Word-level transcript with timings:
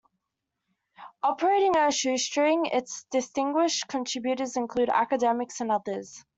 Operating 1.21 1.77
on 1.77 1.89
a 1.89 1.91
shoestring, 1.91 2.65
its 2.65 3.03
distinguished 3.11 3.87
contributors 3.87 4.57
include 4.57 4.89
academics 4.89 5.61
and 5.61 5.71
others. 5.71 6.25